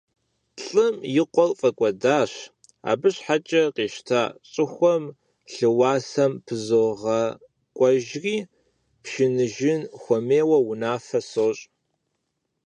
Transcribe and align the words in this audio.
Лӏым 0.65 0.95
и 1.19 1.23
къуэр 1.33 1.51
фӀэкӀуэдащ, 1.59 2.31
абы 2.89 3.09
щхьэкӀэ 3.15 3.61
къищта 3.75 4.21
щӀыхуэр 4.51 5.01
лъыуасэм 5.53 6.31
пызогъакӀуэжри, 6.45 8.37
пшыныжын 9.03 9.81
хуемейуэ 10.01 10.57
унафэ 10.71 11.19
сощӏ! 11.29 11.63